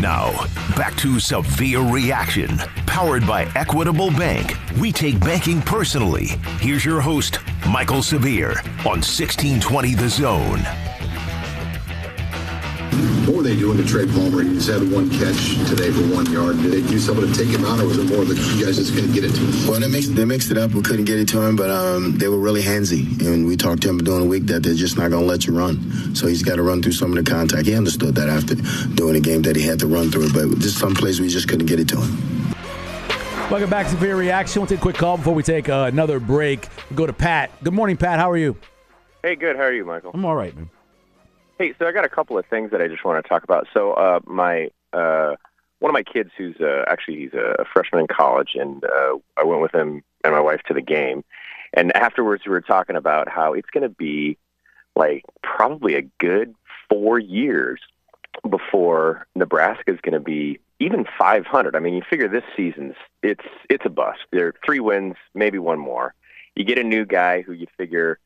Now, 0.00 0.30
back 0.76 0.96
to 0.98 1.18
Severe 1.18 1.80
Reaction, 1.80 2.56
powered 2.86 3.26
by 3.26 3.50
Equitable 3.56 4.12
Bank. 4.12 4.54
We 4.80 4.92
take 4.92 5.18
banking 5.18 5.60
personally. 5.60 6.28
Here's 6.60 6.84
your 6.84 7.00
host, 7.00 7.40
Mike'l 7.62 8.04
Severe, 8.04 8.50
on 8.80 9.02
1620 9.02 9.94
The 9.94 10.08
Zone. 10.08 10.97
What 13.26 13.36
were 13.36 13.42
they 13.42 13.56
doing 13.56 13.76
to 13.76 13.84
Trey 13.84 14.06
Palmer? 14.06 14.42
He 14.42 14.54
just 14.54 14.70
had 14.70 14.90
one 14.90 15.10
catch 15.10 15.56
today 15.68 15.90
for 15.90 16.02
one 16.14 16.30
yard. 16.32 16.56
Did 16.62 16.72
they 16.72 16.80
do 16.80 16.98
something 16.98 17.30
to 17.30 17.34
take 17.34 17.48
him 17.48 17.64
out, 17.64 17.78
or 17.78 17.86
was 17.86 17.98
it 17.98 18.08
more 18.08 18.24
that 18.24 18.36
you 18.36 18.64
guys 18.64 18.76
just 18.76 18.94
couldn't 18.94 19.12
get 19.12 19.24
it 19.24 19.34
to 19.34 19.40
him? 19.40 19.68
Well, 19.68 19.80
they 19.80 19.88
mixed, 19.88 20.14
they 20.14 20.24
mixed 20.24 20.50
it 20.50 20.58
up. 20.58 20.72
We 20.72 20.82
couldn't 20.82 21.04
get 21.04 21.18
it 21.18 21.28
to 21.28 21.42
him, 21.42 21.54
but 21.54 21.70
um, 21.70 22.16
they 22.16 22.28
were 22.28 22.38
really 22.38 22.62
handsy. 22.62 23.20
And 23.20 23.46
we 23.46 23.56
talked 23.56 23.82
to 23.82 23.90
him 23.90 23.98
during 23.98 24.22
the 24.22 24.26
week 24.26 24.46
that 24.46 24.62
they're 24.62 24.74
just 24.74 24.96
not 24.96 25.10
going 25.10 25.22
to 25.22 25.28
let 25.28 25.46
you 25.46 25.56
run. 25.56 26.14
So 26.14 26.26
he's 26.26 26.42
got 26.42 26.56
to 26.56 26.62
run 26.62 26.82
through 26.82 26.92
some 26.92 27.16
of 27.16 27.22
the 27.22 27.30
contact. 27.30 27.66
He 27.66 27.74
understood 27.74 28.14
that 28.14 28.28
after 28.28 28.54
doing 28.94 29.14
the 29.14 29.20
game 29.20 29.42
that 29.42 29.56
he 29.56 29.62
had 29.62 29.78
to 29.80 29.86
run 29.86 30.10
through 30.10 30.26
it, 30.28 30.32
but 30.32 30.58
just 30.58 30.78
some 30.78 30.94
places 30.94 31.20
we 31.20 31.28
just 31.28 31.48
couldn't 31.48 31.66
get 31.66 31.78
it 31.78 31.88
to 31.90 32.00
him. 32.00 32.54
Welcome 33.50 33.70
back 33.70 33.86
to 33.86 33.92
Severe 33.92 34.16
Reaction. 34.16 34.60
We'll 34.60 34.66
take 34.68 34.78
a 34.78 34.82
quick 34.82 34.96
call 34.96 35.16
before 35.16 35.34
we 35.34 35.42
take 35.42 35.68
uh, 35.68 35.88
another 35.90 36.20
break. 36.20 36.66
We'll 36.90 36.96
go 36.96 37.06
to 37.06 37.12
Pat. 37.12 37.50
Good 37.62 37.72
morning, 37.74 37.96
Pat. 37.96 38.18
How 38.18 38.30
are 38.30 38.36
you? 38.36 38.56
Hey, 39.22 39.36
good. 39.36 39.56
How 39.56 39.62
are 39.62 39.72
you, 39.72 39.84
Mike'l? 39.84 40.12
I'm 40.14 40.24
all 40.24 40.34
right, 40.34 40.54
man. 40.54 40.70
Hey, 41.58 41.74
so 41.76 41.88
I 41.88 41.92
got 41.92 42.04
a 42.04 42.08
couple 42.08 42.38
of 42.38 42.46
things 42.46 42.70
that 42.70 42.80
I 42.80 42.86
just 42.86 43.04
want 43.04 43.22
to 43.22 43.28
talk 43.28 43.42
about. 43.42 43.66
So, 43.74 43.92
uh, 43.94 44.20
my 44.24 44.70
uh, 44.92 45.34
one 45.80 45.90
of 45.90 45.92
my 45.92 46.04
kids, 46.04 46.30
who's 46.38 46.54
uh, 46.60 46.84
actually 46.86 47.16
he's 47.16 47.34
a 47.34 47.64
freshman 47.72 48.02
in 48.02 48.06
college, 48.06 48.50
and 48.54 48.84
uh, 48.84 49.16
I 49.36 49.42
went 49.42 49.60
with 49.60 49.74
him 49.74 50.04
and 50.22 50.32
my 50.32 50.40
wife 50.40 50.60
to 50.68 50.74
the 50.74 50.80
game. 50.80 51.24
And 51.74 51.94
afterwards, 51.96 52.44
we 52.46 52.52
were 52.52 52.60
talking 52.60 52.94
about 52.94 53.28
how 53.28 53.54
it's 53.54 53.68
going 53.70 53.82
to 53.82 53.88
be 53.88 54.38
like 54.94 55.24
probably 55.42 55.96
a 55.96 56.02
good 56.18 56.54
four 56.88 57.18
years 57.18 57.80
before 58.48 59.26
Nebraska 59.34 59.92
is 59.92 60.00
going 60.00 60.14
to 60.14 60.20
be 60.20 60.60
even 60.78 61.06
500. 61.18 61.74
I 61.74 61.80
mean, 61.80 61.94
you 61.94 62.02
figure 62.08 62.28
this 62.28 62.44
season's 62.56 62.94
it's 63.24 63.44
it's 63.68 63.84
a 63.84 63.90
bust. 63.90 64.20
There 64.30 64.46
are 64.46 64.54
three 64.64 64.80
wins, 64.80 65.16
maybe 65.34 65.58
one 65.58 65.80
more. 65.80 66.14
You 66.54 66.64
get 66.64 66.78
a 66.78 66.84
new 66.84 67.04
guy 67.04 67.42
who 67.42 67.52
you 67.52 67.66
figure 67.76 68.20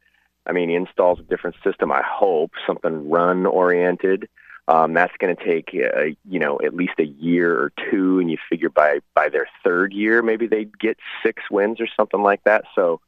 I 0.46 0.52
mean, 0.52 0.68
he 0.68 0.74
installs 0.74 1.20
a 1.20 1.22
different 1.22 1.56
system. 1.64 1.92
I 1.92 2.02
hope 2.04 2.52
something 2.66 3.08
run 3.08 3.46
oriented. 3.46 4.28
Um, 4.68 4.94
that's 4.94 5.12
going 5.18 5.34
to 5.34 5.44
take 5.44 5.70
uh, 5.74 6.14
you 6.28 6.38
know 6.38 6.60
at 6.64 6.74
least 6.74 6.94
a 6.98 7.04
year 7.04 7.52
or 7.52 7.72
two, 7.90 8.20
and 8.20 8.30
you 8.30 8.38
figure 8.48 8.70
by 8.70 9.00
by 9.14 9.28
their 9.28 9.48
third 9.64 9.92
year, 9.92 10.22
maybe 10.22 10.46
they'd 10.46 10.78
get 10.78 10.98
six 11.22 11.42
wins 11.50 11.80
or 11.80 11.88
something 11.96 12.22
like 12.22 12.44
that. 12.44 12.64
So 12.74 13.00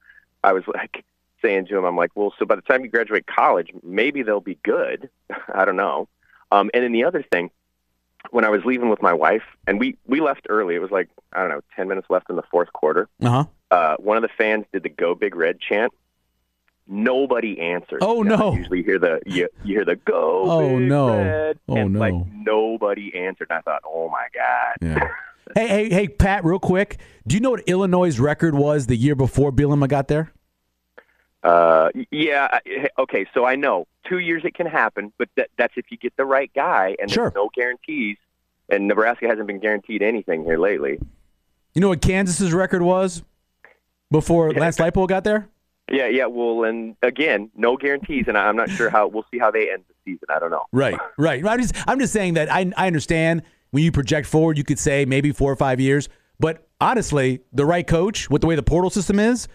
I 0.42 0.52
was 0.52 0.64
like 0.66 1.05
saying 1.42 1.66
to 1.66 1.78
him, 1.78 1.84
I'm 1.84 1.96
like, 1.96 2.10
well, 2.16 2.34
so 2.38 2.44
by 2.44 2.56
the 2.56 2.62
time 2.62 2.82
you 2.82 2.88
graduate 2.90 3.27
college, 3.27 3.70
maybe 3.82 4.22
they'll 4.22 4.40
be 4.40 4.58
good. 4.64 5.08
I 5.55 5.64
don't 5.64 5.77
know. 5.77 6.08
Um, 6.50 6.70
and 6.74 6.82
then 6.82 6.92
the 6.92 7.05
other 7.05 7.22
thing, 7.22 7.50
when 8.30 8.44
I 8.44 8.48
was 8.48 8.64
leaving 8.64 8.88
with 8.88 9.02
my 9.02 9.12
wife, 9.12 9.44
and 9.66 9.78
we 9.78 9.96
we 10.06 10.20
left 10.20 10.46
early. 10.48 10.74
It 10.74 10.80
was 10.80 10.90
like 10.90 11.08
I 11.32 11.40
don't 11.40 11.50
know, 11.50 11.60
ten 11.77 11.86
minutes 11.86 12.08
left 12.10 12.30
in 12.30 12.36
the 12.36 12.42
fourth 12.50 12.72
quarter. 12.72 13.08
Uh-huh. 13.22 13.45
Uh, 13.70 13.96
one 13.98 14.16
of 14.16 14.22
the 14.22 14.28
fans 14.36 14.64
did 14.72 14.83
the 14.83 14.89
"Go 14.89 15.14
Big 15.14 15.36
Red" 15.36 15.61
chant 15.61 15.92
nobody 16.89 17.61
answers. 17.61 17.98
Oh 18.02 18.22
You 18.22 18.28
know, 18.30 18.36
no! 18.36 18.52
I 18.52 18.56
usually 18.56 18.83
hear 18.83 18.98
the 18.98 19.20
you, 19.27 19.48
you 19.64 19.77
hear 19.77 19.84
the 19.84 19.96
go. 19.96 20.42
Oh, 20.50 20.78
no. 20.78 21.08
Red, 21.18 21.58
Oh, 21.68 21.77
and 21.77 21.92
no. 21.95 21.98
Like 22.00 22.14
nobody 22.33 23.14
answered. 23.14 23.48
And 23.50 23.58
I 23.58 23.61
thought, 23.62 23.83
oh 23.86 24.08
my 24.08 24.27
god. 24.34 24.77
Yeah. 24.80 25.08
hey, 25.55 25.68
hey, 25.68 25.89
hey, 25.90 26.08
Pat. 26.08 26.45
Real 26.45 26.58
quick, 26.58 26.98
do 27.27 27.34
you 27.34 27.40
know 27.40 27.50
what 27.50 27.62
Illinois' 27.67 28.18
record 28.18 28.55
was 28.55 28.86
the 28.86 28.96
year 28.96 29.14
before 29.14 29.52
Bielema 29.52 29.89
got 29.89 30.08
there? 30.08 30.33
Uh, 31.42 31.90
yeah. 32.11 32.58
Okay. 32.98 33.27
So 33.34 33.45
I 33.45 33.55
know 33.56 33.86
two 34.08 34.18
years 34.18 34.42
it 34.45 34.55
can 34.55 34.66
happen, 34.66 35.12
but 35.18 35.28
that, 35.36 35.51
that's 35.58 35.74
if 35.77 35.86
you 35.90 35.96
get 35.98 36.16
the 36.16 36.24
right 36.24 36.51
guy, 36.55 36.96
and 37.01 37.11
Sure. 37.11 37.24
there's 37.24 37.34
no 37.34 37.51
guarantees. 37.55 38.16
And 38.70 38.89
Nebraska 38.89 39.28
hasn't 39.28 39.46
been 39.46 39.58
guaranteed 39.58 40.01
anything 40.01 40.42
here 40.42 40.56
lately. 40.58 40.98
You 41.74 41.80
know 41.83 41.89
what 41.90 42.01
Kansas's 42.01 42.55
record 42.55 42.80
was 42.80 43.22
before 44.11 44.52
Lance 44.55 44.78
Leipold 44.78 45.08
got 45.08 45.22
there? 45.24 45.48
Yeah, 45.90 46.06
yeah. 46.06 46.27
Well, 46.27 46.64
and 46.64 46.96
again, 47.02 47.50
no 47.55 47.77
guarantees, 47.77 48.24
and 48.27 48.39
I'm 48.39 48.56
not 48.56 48.70
sure 48.70 48.89
how. 48.90 49.06
We'll 49.06 49.27
see 49.30 49.39
how 49.39 49.50
they 49.50 49.70
end 49.70 49.84
the 49.89 49.95
season. 50.05 50.28
I 50.30 50.39
don't 50.39 50.50
know. 50.50 50.64
Right, 50.72 50.98
right. 51.18 51.45
I'm 51.46 51.61
just, 51.61 51.74
I'm 51.86 51.98
just 51.98 52.12
saying 52.12 52.34
that 52.34 52.50
I, 52.50 52.72
I 52.77 52.86
understand 52.86 53.42
when 53.70 53.83
you 53.83 53.92
project 53.92 54.27
forward, 54.27 54.56
you 54.56 54.64
could 54.64 54.78
say 54.78 55.05
maybe 55.05 55.33
four 55.33 55.52
or 55.52 55.56
five 55.56 55.80
years. 55.80 56.08
But 56.40 56.67
honestly, 56.80 57.40
the 57.52 57.67
right 57.67 57.86
coach, 57.86 58.30
with 58.30 58.40
the 58.40 58.46
way 58.46 58.55
the 58.55 58.62
portal 58.62 58.90
system 58.90 59.18
is, 59.18 59.46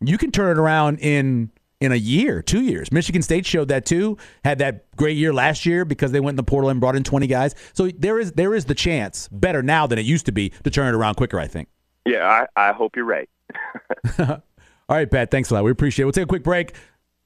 you 0.00 0.18
can 0.18 0.30
turn 0.30 0.56
it 0.56 0.60
around 0.60 0.98
in 1.00 1.50
in 1.80 1.92
a 1.92 1.96
year, 1.96 2.40
two 2.40 2.62
years. 2.62 2.90
Michigan 2.90 3.20
State 3.20 3.44
showed 3.44 3.68
that 3.68 3.84
too. 3.84 4.16
Had 4.44 4.58
that 4.58 4.90
great 4.96 5.16
year 5.16 5.34
last 5.34 5.66
year 5.66 5.84
because 5.84 6.10
they 6.10 6.20
went 6.20 6.32
in 6.32 6.36
the 6.36 6.42
portal 6.42 6.70
and 6.70 6.80
brought 6.80 6.96
in 6.96 7.04
20 7.04 7.26
guys. 7.26 7.54
So 7.74 7.88
there 7.88 8.18
is 8.18 8.32
there 8.32 8.54
is 8.54 8.64
the 8.64 8.74
chance, 8.74 9.28
better 9.30 9.62
now 9.62 9.86
than 9.86 9.98
it 9.98 10.06
used 10.06 10.26
to 10.26 10.32
be, 10.32 10.50
to 10.64 10.70
turn 10.70 10.92
it 10.92 10.96
around 10.96 11.16
quicker. 11.16 11.38
I 11.38 11.46
think. 11.46 11.68
Yeah, 12.06 12.46
I, 12.56 12.68
I 12.68 12.72
hope 12.72 12.96
you're 12.96 13.04
right. 13.04 13.28
All 14.88 14.96
right, 14.96 15.10
Pat. 15.10 15.30
Thanks 15.30 15.50
a 15.50 15.54
lot. 15.54 15.64
We 15.64 15.70
appreciate 15.70 16.04
it. 16.04 16.06
We'll 16.06 16.12
take 16.12 16.24
a 16.24 16.28
quick 16.28 16.44
break. 16.44 16.74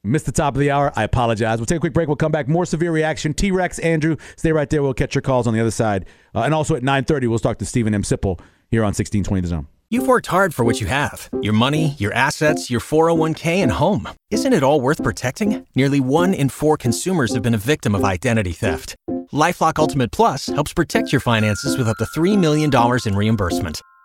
Missed 0.03 0.25
the 0.25 0.31
top 0.31 0.55
of 0.55 0.59
the 0.59 0.71
hour. 0.71 0.91
I 0.95 1.03
apologize. 1.03 1.59
We'll 1.59 1.67
take 1.67 1.77
a 1.77 1.79
quick 1.79 1.93
break. 1.93 2.07
We'll 2.07 2.17
come 2.17 2.31
back. 2.31 2.47
More 2.47 2.65
severe 2.65 2.91
reaction. 2.91 3.35
T 3.35 3.51
Rex, 3.51 3.77
Andrew, 3.79 4.17
stay 4.35 4.51
right 4.51 4.67
there. 4.67 4.81
We'll 4.81 4.95
catch 4.95 5.13
your 5.13 5.21
calls 5.21 5.45
on 5.45 5.53
the 5.53 5.59
other 5.59 5.69
side. 5.69 6.05
Uh, 6.33 6.41
and 6.41 6.55
also 6.55 6.75
at 6.75 6.81
9:30, 6.81 7.27
we'll 7.27 7.37
talk 7.37 7.59
to 7.59 7.65
Steven 7.65 7.93
M. 7.93 8.01
Sipple 8.01 8.39
here 8.69 8.81
on 8.81 8.87
1620 8.87 9.41
The 9.41 9.47
Zone. 9.47 9.67
You've 9.91 10.07
worked 10.07 10.27
hard 10.27 10.55
for 10.55 10.63
what 10.63 10.79
you 10.81 10.87
have 10.87 11.29
your 11.41 11.53
money, 11.53 11.95
your 11.99 12.13
assets, 12.13 12.71
your 12.71 12.79
401k, 12.79 13.57
and 13.57 13.71
home. 13.73 14.07
Isn't 14.31 14.53
it 14.53 14.63
all 14.63 14.81
worth 14.81 15.03
protecting? 15.03 15.67
Nearly 15.75 15.99
one 15.99 16.33
in 16.33 16.49
four 16.49 16.77
consumers 16.77 17.33
have 17.33 17.43
been 17.43 17.53
a 17.53 17.59
victim 17.59 17.93
of 17.93 18.03
identity 18.03 18.53
theft. 18.53 18.95
Lifelock 19.31 19.77
Ultimate 19.77 20.11
Plus 20.11 20.47
helps 20.47 20.73
protect 20.73 21.11
your 21.11 21.21
finances 21.21 21.77
with 21.77 21.87
up 21.87 21.97
to 21.97 22.05
$3 22.05 22.37
million 22.39 22.71
in 23.05 23.15
reimbursement. 23.15 23.81